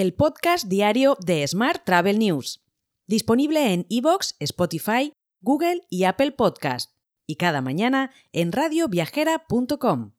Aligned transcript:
el 0.00 0.14
podcast 0.14 0.66
diario 0.66 1.18
de 1.20 1.46
Smart 1.46 1.84
Travel 1.84 2.18
News, 2.18 2.62
disponible 3.06 3.74
en 3.74 3.84
iVoox, 3.90 4.32
Spotify, 4.38 5.12
Google 5.42 5.82
y 5.90 6.04
Apple 6.04 6.32
Podcast, 6.32 6.92
y 7.26 7.36
cada 7.36 7.60
mañana 7.60 8.10
en 8.32 8.50
radioviajera.com. 8.50 10.12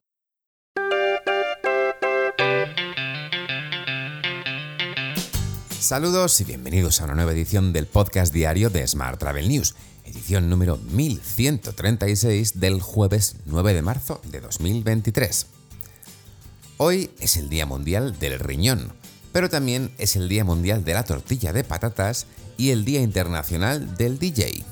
Saludos 5.79 6.39
y 6.41 6.43
bienvenidos 6.43 7.01
a 7.01 7.05
una 7.05 7.15
nueva 7.15 7.31
edición 7.31 7.73
del 7.73 7.87
podcast 7.87 8.31
diario 8.31 8.69
de 8.69 8.87
Smart 8.87 9.19
Travel 9.19 9.49
News, 9.49 9.73
edición 10.05 10.47
número 10.47 10.77
1136 10.77 12.59
del 12.59 12.81
jueves 12.83 13.37
9 13.47 13.73
de 13.73 13.81
marzo 13.81 14.21
de 14.25 14.41
2023. 14.41 15.47
Hoy 16.77 17.09
es 17.19 17.35
el 17.37 17.49
Día 17.49 17.65
Mundial 17.65 18.19
del 18.19 18.37
Riñón, 18.37 19.00
pero 19.31 19.49
también 19.49 19.91
es 19.97 20.15
el 20.15 20.29
Día 20.29 20.43
Mundial 20.43 20.83
de 20.83 20.93
la 20.93 21.03
Tortilla 21.03 21.53
de 21.53 21.63
Patatas 21.63 22.25
y 22.57 22.71
el 22.71 22.85
Día 22.85 23.01
Internacional 23.01 23.95
del 23.97 24.19
DJ. 24.19 24.63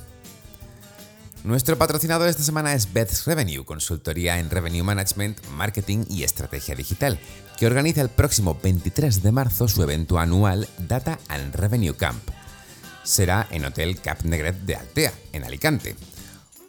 Nuestro 1.43 1.77
patrocinador 1.77 2.27
esta 2.27 2.43
semana 2.43 2.73
es 2.73 2.91
Beth's 2.91 3.25
Revenue, 3.25 3.63
consultoría 3.63 4.39
en 4.39 4.49
Revenue 4.49 4.83
Management, 4.83 5.39
Marketing 5.55 6.03
y 6.09 6.23
Estrategia 6.23 6.75
Digital, 6.75 7.17
que 7.57 7.65
organiza 7.65 8.01
el 8.01 8.09
próximo 8.09 8.59
23 8.61 9.23
de 9.23 9.31
marzo 9.31 9.69
su 9.69 9.81
evento 9.81 10.19
anual 10.19 10.67
Data 10.77 11.17
and 11.29 11.55
Revenue 11.55 11.95
Camp. 11.95 12.21
Será 13.03 13.47
en 13.51 13.63
Hotel 13.63 14.01
Cap 14.01 14.23
Negret 14.23 14.59
de 14.61 14.75
Altea, 14.75 15.13
en 15.31 15.45
Alicante. 15.45 15.95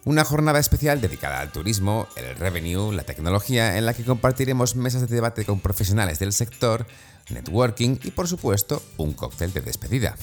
Una 0.04 0.24
jornada 0.24 0.59
especial 0.59 1.02
dedicada 1.02 1.40
al 1.40 1.52
turismo, 1.52 2.09
el 2.16 2.34
revenue, 2.36 2.90
la 2.92 3.02
tecnología, 3.02 3.77
en 3.77 3.84
la 3.84 3.92
que 3.92 4.04
compartiremos 4.04 4.74
mesas 4.74 5.02
de 5.02 5.14
debate 5.14 5.45
con 5.45 5.60
profesionales 5.60 6.18
del 6.18 6.32
sector, 6.32 6.86
networking 7.28 7.98
y 8.02 8.10
por 8.10 8.26
supuesto 8.26 8.82
un 8.96 9.12
cóctel 9.12 9.52
de 9.52 9.60
despedida. 9.60 10.16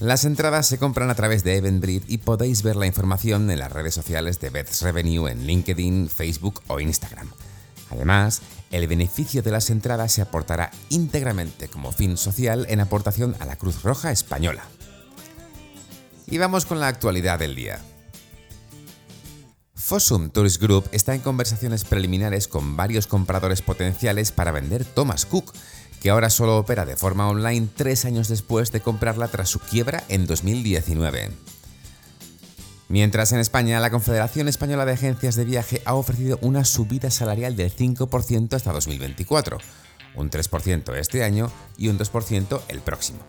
Las 0.00 0.24
entradas 0.24 0.66
se 0.66 0.78
compran 0.78 1.10
a 1.10 1.14
través 1.14 1.44
de 1.44 1.56
Eventbrite 1.56 2.06
y 2.08 2.18
podéis 2.18 2.62
ver 2.62 2.74
la 2.74 2.86
información 2.86 3.50
en 3.50 3.60
las 3.60 3.72
redes 3.72 3.94
sociales 3.94 4.40
de 4.40 4.50
Beth's 4.50 4.82
Revenue 4.82 5.30
en 5.30 5.46
LinkedIn, 5.46 6.10
Facebook 6.10 6.60
o 6.66 6.80
Instagram. 6.80 7.30
Además, 7.90 8.42
el 8.72 8.88
beneficio 8.88 9.42
de 9.42 9.52
las 9.52 9.70
entradas 9.70 10.10
se 10.12 10.22
aportará 10.22 10.72
íntegramente 10.88 11.68
como 11.68 11.92
fin 11.92 12.16
social 12.16 12.66
en 12.68 12.80
aportación 12.80 13.36
a 13.38 13.46
la 13.46 13.56
Cruz 13.56 13.84
Roja 13.84 14.10
Española. 14.10 14.64
Y 16.26 16.38
vamos 16.38 16.66
con 16.66 16.80
la 16.80 16.88
actualidad 16.88 17.38
del 17.38 17.54
día. 17.54 17.80
Fossum 19.86 20.30
Tourist 20.30 20.60
Group 20.60 20.88
está 20.90 21.14
en 21.14 21.20
conversaciones 21.20 21.84
preliminares 21.84 22.48
con 22.48 22.76
varios 22.76 23.06
compradores 23.06 23.62
potenciales 23.62 24.32
para 24.32 24.50
vender 24.50 24.84
Thomas 24.84 25.24
Cook, 25.26 25.52
que 26.02 26.10
ahora 26.10 26.28
solo 26.28 26.58
opera 26.58 26.84
de 26.84 26.96
forma 26.96 27.28
online 27.28 27.68
tres 27.72 28.04
años 28.04 28.26
después 28.26 28.72
de 28.72 28.80
comprarla 28.80 29.28
tras 29.28 29.48
su 29.48 29.60
quiebra 29.60 30.02
en 30.08 30.26
2019. 30.26 31.30
Mientras 32.88 33.30
en 33.30 33.38
España, 33.38 33.78
la 33.78 33.90
Confederación 33.90 34.48
Española 34.48 34.86
de 34.86 34.94
Agencias 34.94 35.36
de 35.36 35.44
Viaje 35.44 35.82
ha 35.84 35.94
ofrecido 35.94 36.40
una 36.42 36.64
subida 36.64 37.12
salarial 37.12 37.54
del 37.54 37.72
5% 37.72 38.54
hasta 38.54 38.72
2024, 38.72 39.58
un 40.16 40.30
3% 40.30 40.96
este 40.96 41.22
año 41.22 41.48
y 41.78 41.86
un 41.86 41.96
2% 41.96 42.60
el 42.66 42.80
próximo. 42.80 43.20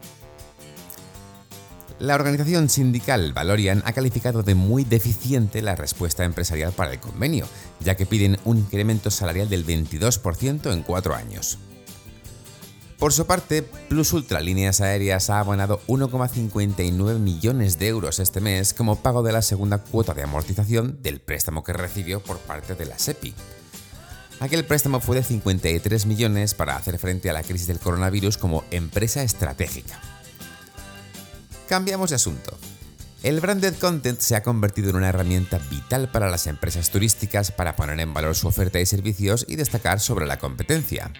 La 1.99 2.13
organización 2.13 2.69
sindical 2.69 3.33
Valorian 3.33 3.81
ha 3.83 3.91
calificado 3.91 4.43
de 4.43 4.53
muy 4.53 4.83
deficiente 4.83 5.63
la 5.63 5.75
respuesta 5.75 6.25
empresarial 6.25 6.71
para 6.71 6.91
el 6.91 6.99
convenio, 6.99 7.47
ya 7.79 7.95
que 7.95 8.05
piden 8.05 8.37
un 8.45 8.57
incremento 8.57 9.09
salarial 9.09 9.49
del 9.49 9.65
22% 9.65 10.71
en 10.71 10.83
cuatro 10.83 11.15
años. 11.15 11.57
Por 12.99 13.13
su 13.13 13.25
parte, 13.25 13.63
Plus 13.63 14.13
Ultra 14.13 14.41
Líneas 14.41 14.79
Aéreas 14.81 15.31
ha 15.31 15.39
abonado 15.39 15.81
1,59 15.87 17.19
millones 17.19 17.79
de 17.79 17.87
euros 17.87 18.19
este 18.19 18.41
mes 18.41 18.75
como 18.75 18.97
pago 18.97 19.23
de 19.23 19.31
la 19.31 19.41
segunda 19.41 19.79
cuota 19.79 20.13
de 20.13 20.23
amortización 20.23 20.99
del 21.01 21.19
préstamo 21.19 21.63
que 21.63 21.73
recibió 21.73 22.21
por 22.21 22.37
parte 22.37 22.75
de 22.75 22.85
la 22.85 22.97
SEPI. 22.97 23.33
Aquel 24.39 24.65
préstamo 24.65 24.99
fue 24.99 25.15
de 25.15 25.23
53 25.23 26.05
millones 26.05 26.53
para 26.53 26.75
hacer 26.75 26.99
frente 26.99 27.29
a 27.29 27.33
la 27.33 27.43
crisis 27.43 27.67
del 27.67 27.79
coronavirus 27.79 28.37
como 28.37 28.63
empresa 28.69 29.23
estratégica. 29.23 29.99
Cambiamos 31.67 32.11
de 32.11 32.15
asunto. 32.15 32.57
El 33.23 33.41
branded 33.41 33.75
content 33.75 34.19
se 34.21 34.35
ha 34.35 34.43
convertido 34.43 34.89
en 34.89 34.95
una 34.95 35.09
herramienta 35.09 35.59
vital 35.69 36.09
para 36.09 36.29
las 36.29 36.47
empresas 36.47 36.89
turísticas 36.91 37.51
para 37.51 37.75
poner 37.75 37.99
en 37.99 38.13
valor 38.13 38.35
su 38.35 38.47
oferta 38.47 38.79
y 38.79 38.85
servicios 38.85 39.45
y 39.49 39.57
destacar 39.57 39.99
sobre 39.99 40.27
la 40.27 40.39
competencia. 40.39 41.11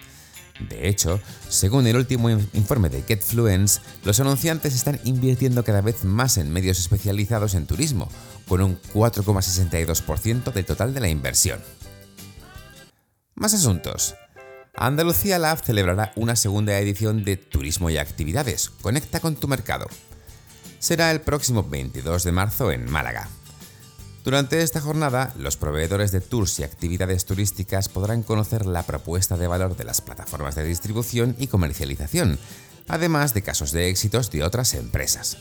De 0.70 0.88
hecho, 0.88 1.20
según 1.48 1.86
el 1.86 1.96
último 1.96 2.30
informe 2.30 2.88
de 2.88 3.02
GetFluence, 3.02 3.80
los 4.04 4.20
anunciantes 4.20 4.74
están 4.74 4.98
invirtiendo 5.04 5.64
cada 5.64 5.82
vez 5.82 6.04
más 6.04 6.38
en 6.38 6.50
medios 6.50 6.78
especializados 6.78 7.54
en 7.54 7.66
turismo, 7.66 8.08
con 8.48 8.62
un 8.62 8.80
4,62% 8.94 10.52
del 10.52 10.64
total 10.64 10.94
de 10.94 11.00
la 11.00 11.08
inversión. 11.08 11.60
Más 13.34 13.54
asuntos. 13.54 14.14
Andalucía 14.74 15.38
Lab 15.38 15.62
celebrará 15.64 16.12
una 16.16 16.36
segunda 16.36 16.78
edición 16.78 17.24
de 17.24 17.36
Turismo 17.36 17.90
y 17.90 17.98
Actividades. 17.98 18.70
Conecta 18.70 19.20
con 19.20 19.36
tu 19.36 19.46
mercado. 19.46 19.88
Será 20.78 21.10
el 21.10 21.20
próximo 21.20 21.64
22 21.64 22.22
de 22.24 22.32
marzo 22.32 22.70
en 22.70 22.90
Málaga. 22.90 23.28
Durante 24.24 24.62
esta 24.62 24.80
jornada, 24.80 25.32
los 25.36 25.56
proveedores 25.56 26.12
de 26.12 26.20
tours 26.20 26.58
y 26.60 26.62
actividades 26.62 27.24
turísticas 27.24 27.88
podrán 27.88 28.22
conocer 28.22 28.66
la 28.66 28.82
propuesta 28.82 29.36
de 29.36 29.46
valor 29.46 29.76
de 29.76 29.84
las 29.84 30.00
plataformas 30.00 30.54
de 30.54 30.64
distribución 30.64 31.34
y 31.38 31.46
comercialización, 31.46 32.38
además 32.88 33.34
de 33.34 33.42
casos 33.42 33.72
de 33.72 33.88
éxitos 33.88 34.30
de 34.30 34.44
otras 34.44 34.74
empresas. 34.74 35.38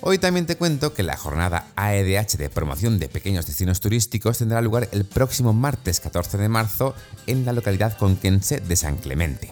Hoy 0.00 0.18
también 0.18 0.46
te 0.46 0.56
cuento 0.56 0.94
que 0.94 1.02
la 1.02 1.16
jornada 1.16 1.72
AEDH 1.74 2.36
de 2.36 2.48
promoción 2.48 2.98
de 2.98 3.08
pequeños 3.08 3.46
destinos 3.46 3.80
turísticos 3.80 4.38
tendrá 4.38 4.60
lugar 4.60 4.88
el 4.92 5.04
próximo 5.04 5.52
martes 5.52 6.00
14 6.00 6.38
de 6.38 6.48
marzo 6.48 6.94
en 7.26 7.44
la 7.44 7.52
localidad 7.52 7.98
conquense 7.98 8.60
de 8.60 8.76
San 8.76 8.98
Clemente. 8.98 9.50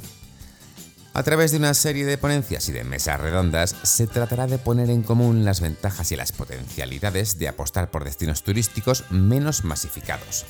A 1.17 1.23
través 1.23 1.53
de 1.53 1.59
una 1.59 1.75
serie 1.75 2.05
de 2.05 2.19
ponencias 2.19 2.69
y 2.69 2.73
de 2.73 2.83
mesas 2.83 3.21
redondas, 3.21 3.77
se 3.85 4.09
tratará 4.09 4.49
de 4.49 4.59
poner 4.59 4.91
en 4.91 5.05
común 5.05 5.45
las 5.45 5.61
ventajas 5.61 6.11
y 6.11 6.17
las 6.17 6.33
potencialidades 6.33 7.39
de 7.39 7.47
apostar 7.47 7.93
por 7.93 8.03
destinos 8.03 8.43
turísticos 8.43 9.05
menos 9.11 9.63
masificados. 9.63 10.45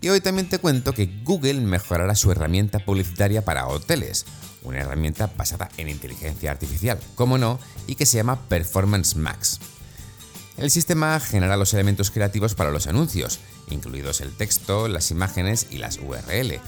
Y 0.00 0.08
hoy 0.08 0.20
también 0.20 0.48
te 0.48 0.58
cuento 0.58 0.92
que 0.92 1.20
Google 1.22 1.60
mejorará 1.60 2.16
su 2.16 2.32
herramienta 2.32 2.80
publicitaria 2.80 3.44
para 3.44 3.68
hoteles, 3.68 4.26
una 4.64 4.80
herramienta 4.80 5.30
basada 5.36 5.68
en 5.76 5.88
inteligencia 5.88 6.50
artificial, 6.50 6.98
como 7.14 7.38
no, 7.38 7.60
y 7.86 7.94
que 7.94 8.06
se 8.06 8.16
llama 8.16 8.48
Performance 8.48 9.14
Max. 9.14 9.60
El 10.56 10.72
sistema 10.72 11.20
genera 11.20 11.56
los 11.56 11.72
elementos 11.72 12.10
creativos 12.10 12.56
para 12.56 12.72
los 12.72 12.88
anuncios, 12.88 13.38
incluidos 13.70 14.20
el 14.20 14.36
texto, 14.36 14.88
las 14.88 15.12
imágenes 15.12 15.68
y 15.70 15.78
las 15.78 15.98
URL, 15.98 16.60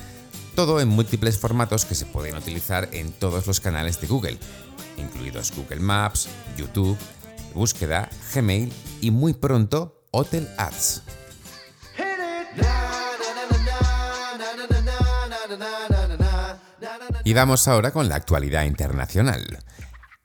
todo 0.55 0.81
en 0.81 0.89
múltiples 0.89 1.39
formatos 1.39 1.85
que 1.85 1.95
se 1.95 2.07
pueden 2.07 2.37
utilizar 2.37 2.89
en 2.93 3.13
todos 3.13 3.47
los 3.47 3.61
canales 3.61 4.01
de 4.01 4.07
Google, 4.07 4.39
incluidos 4.97 5.53
Google 5.57 5.81
Maps, 5.81 6.29
YouTube, 6.57 6.97
búsqueda, 7.55 8.09
Gmail 8.35 8.73
y 9.01 9.11
muy 9.11 9.35
pronto 9.35 10.07
Hotel 10.11 10.49
Ads. 10.59 11.03
Y 17.25 17.35
vamos 17.35 17.69
ahora 17.69 17.93
con 17.93 18.09
la 18.09 18.17
actualidad 18.17 18.65
internacional. 18.65 19.59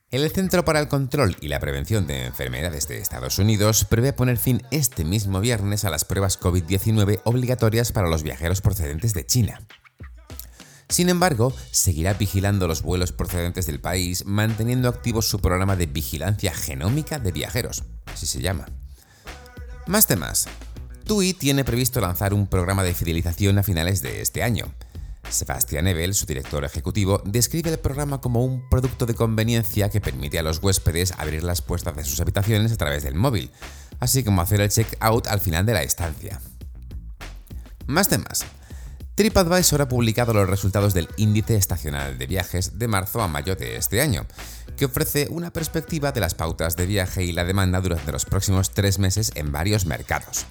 El 0.10 0.32
Centro 0.32 0.64
para 0.64 0.80
el 0.80 0.88
Control 0.88 1.36
y 1.42 1.50
la 1.50 1.60
Prevención 1.60 2.08
de 2.08 2.26
Enfermedades 2.26 2.88
de 2.88 2.98
Estados 2.98 3.40
Unidos 3.40 3.86
prevé 3.86 4.14
poner 4.14 4.38
fin 4.38 4.64
este 4.72 5.04
mismo 5.04 5.42
viernes 5.42 5.84
a 5.84 5.90
las 5.90 6.06
pruebas 6.06 6.40
COVID-19 6.40 7.22
obligatorias 7.26 7.92
para 7.92 8.08
los 8.08 8.24
viajeros 8.24 8.62
procedentes 8.62 9.14
de 9.14 9.26
China. 9.26 9.60
Sin 10.90 11.10
embargo, 11.10 11.54
seguirá 11.72 12.14
vigilando 12.14 12.68
los 12.68 12.82
vuelos 12.82 13.12
procedentes 13.12 13.68
del 13.68 13.82
país, 13.82 14.26
manteniendo 14.26 14.88
activo 14.88 15.22
su 15.22 15.40
programa 15.40 15.76
de 15.76 15.86
vigilancia 15.86 16.54
genómica 16.54 17.20
de 17.20 17.34
viajeros, 17.34 17.84
así 18.06 18.26
se 18.26 18.42
llama. 18.42 18.68
Más 19.86 20.08
temas. 20.08 20.48
TUI 21.06 21.34
tiene 21.34 21.66
previsto 21.66 22.00
lanzar 22.00 22.34
un 22.34 22.48
programa 22.48 22.84
de 22.84 22.94
fidelización 22.94 23.58
a 23.58 23.64
finales 23.64 24.02
de 24.02 24.22
este 24.22 24.44
año. 24.44 24.74
Sebastián 25.30 25.88
Ebel, 25.88 26.14
su 26.14 26.26
director 26.26 26.64
ejecutivo, 26.64 27.22
describe 27.26 27.70
el 27.70 27.80
programa 27.80 28.22
como 28.22 28.44
un 28.44 28.68
producto 28.70 29.06
de 29.06 29.14
conveniencia 29.14 29.90
que 29.90 30.02
permite 30.02 30.40
a 30.40 30.44
los 30.44 30.64
huéspedes 30.64 31.14
abrir 31.18 31.44
las 31.44 31.62
puertas 31.62 31.96
de 31.98 32.06
sus 32.06 32.20
habitaciones 32.22 32.72
a 32.72 32.78
través 32.78 33.04
del 33.04 33.16
móvil, 33.16 33.52
así 34.00 34.24
como 34.24 34.42
hacer 34.42 34.62
el 34.62 34.70
check-out 34.70 35.28
al 35.28 35.42
final 35.42 35.66
de 35.66 35.74
la 35.74 35.84
estancia. 35.84 36.42
Más 37.88 38.08
temas. 38.08 38.46
TripAdvisor 39.18 39.82
ha 39.82 39.88
publicado 39.88 40.32
los 40.32 40.48
resultados 40.48 40.94
del 40.94 41.10
índice 41.18 41.56
estacional 41.56 42.20
de 42.20 42.28
viajes 42.28 42.78
de 42.78 42.88
marzo 42.88 43.20
a 43.20 43.28
mayo 43.28 43.56
de 43.56 43.76
este 43.76 44.00
año, 44.00 44.28
que 44.78 44.86
ofrece 44.86 45.26
una 45.32 45.52
perspectiva 45.52 46.12
de 46.12 46.20
las 46.20 46.36
pautas 46.36 46.76
de 46.76 46.86
viaje 46.86 47.24
y 47.24 47.32
la 47.32 47.44
demanda 47.44 47.82
durante 47.82 48.12
los 48.12 48.26
próximos 48.26 48.70
tres 48.70 49.00
meses 49.00 49.32
en 49.34 49.52
varios 49.52 49.88
mercados. 49.88 50.46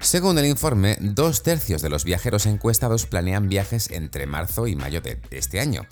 Según 0.00 0.38
el 0.38 0.46
informe, 0.46 0.96
dos 0.98 1.44
tercios 1.44 1.82
de 1.82 1.88
los 1.88 2.02
viajeros 2.02 2.46
encuestados 2.46 3.06
planean 3.06 3.48
viajes 3.48 3.92
entre 3.92 4.26
marzo 4.26 4.66
y 4.66 4.74
mayo 4.74 5.00
de 5.00 5.20
este 5.30 5.60
año. 5.60 5.86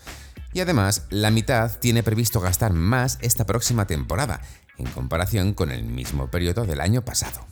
Y 0.53 0.59
además, 0.59 1.05
la 1.11 1.31
mitad 1.31 1.79
tiene 1.79 2.03
previsto 2.03 2.41
gastar 2.41 2.73
más 2.73 3.17
esta 3.21 3.47
próxima 3.47 3.87
temporada, 3.87 4.41
en 4.77 4.87
comparación 4.87 5.55
con 5.55 5.71
el 5.71 5.85
mismo 5.85 6.33
periodo 6.33 6.65
del 6.65 6.81
año 6.81 7.05
pasado. 7.05 7.47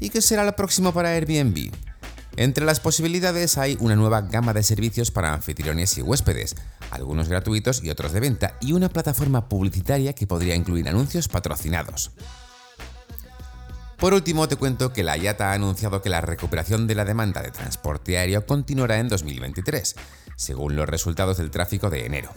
¿Y 0.00 0.10
qué 0.10 0.20
será 0.20 0.44
lo 0.44 0.56
próximo 0.56 0.92
para 0.92 1.10
Airbnb? 1.10 1.70
Entre 2.36 2.64
las 2.64 2.80
posibilidades 2.80 3.58
hay 3.58 3.76
una 3.80 3.96
nueva 3.96 4.22
gama 4.22 4.52
de 4.52 4.62
servicios 4.62 5.10
para 5.10 5.34
anfitriones 5.34 5.98
y 5.98 6.02
huéspedes, 6.02 6.56
algunos 6.90 7.28
gratuitos 7.28 7.82
y 7.82 7.90
otros 7.90 8.12
de 8.12 8.20
venta, 8.20 8.56
y 8.60 8.72
una 8.72 8.88
plataforma 8.88 9.48
publicitaria 9.48 10.12
que 10.14 10.26
podría 10.26 10.54
incluir 10.54 10.88
anuncios 10.88 11.28
patrocinados. 11.28 12.12
Por 13.98 14.14
último, 14.14 14.48
te 14.48 14.56
cuento 14.56 14.94
que 14.94 15.02
la 15.02 15.18
IATA 15.18 15.50
ha 15.50 15.54
anunciado 15.54 16.00
que 16.00 16.08
la 16.08 16.22
recuperación 16.22 16.86
de 16.86 16.94
la 16.94 17.04
demanda 17.04 17.42
de 17.42 17.50
transporte 17.50 18.16
aéreo 18.16 18.46
continuará 18.46 18.98
en 18.98 19.08
2023, 19.08 19.94
según 20.36 20.74
los 20.74 20.88
resultados 20.88 21.36
del 21.36 21.50
tráfico 21.50 21.90
de 21.90 22.06
enero. 22.06 22.30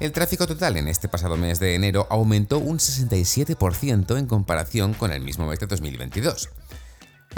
El 0.00 0.10
tráfico 0.10 0.46
total 0.48 0.76
en 0.76 0.88
este 0.88 1.08
pasado 1.08 1.36
mes 1.36 1.60
de 1.60 1.76
enero 1.76 2.08
aumentó 2.10 2.58
un 2.58 2.78
67% 2.78 4.18
en 4.18 4.26
comparación 4.26 4.94
con 4.94 5.12
el 5.12 5.22
mismo 5.22 5.46
mes 5.46 5.60
de 5.60 5.66
2022. 5.66 6.50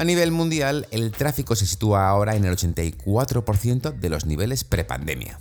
A 0.00 0.04
nivel 0.04 0.32
mundial, 0.32 0.86
el 0.92 1.12
tráfico 1.12 1.54
se 1.54 1.66
sitúa 1.66 2.08
ahora 2.08 2.34
en 2.34 2.46
el 2.46 2.56
84% 2.56 3.92
de 3.92 4.08
los 4.08 4.24
niveles 4.24 4.64
prepandemia. 4.64 5.38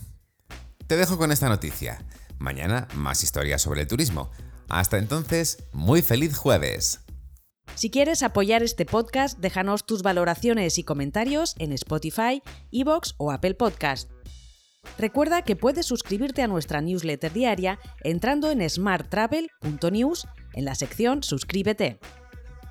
Te 0.85 0.97
dejo 0.97 1.17
con 1.17 1.31
esta 1.31 1.47
noticia. 1.47 2.03
Mañana 2.39 2.89
más 2.93 3.23
historias 3.23 3.61
sobre 3.61 3.79
el 3.79 3.87
turismo. 3.87 4.31
Hasta 4.67 4.97
entonces, 4.97 5.63
muy 5.71 6.01
feliz 6.01 6.35
jueves. 6.35 6.99
Si 7.75 7.89
quieres 7.89 8.21
apoyar 8.21 8.61
este 8.61 8.85
podcast, 8.85 9.39
déjanos 9.39 9.85
tus 9.85 10.01
valoraciones 10.01 10.77
y 10.77 10.83
comentarios 10.83 11.55
en 11.57 11.71
Spotify, 11.71 12.43
Evox 12.69 13.15
o 13.17 13.31
Apple 13.31 13.53
Podcast. 13.53 14.11
Recuerda 14.97 15.43
que 15.43 15.55
puedes 15.55 15.85
suscribirte 15.85 16.41
a 16.41 16.47
nuestra 16.47 16.81
newsletter 16.81 17.31
diaria 17.31 17.79
entrando 18.03 18.51
en 18.51 18.69
smarttravel.news 18.69 20.27
en 20.51 20.65
la 20.65 20.75
sección 20.75 21.23
Suscríbete. 21.23 22.01